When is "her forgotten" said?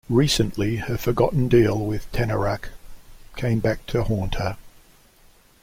0.77-1.47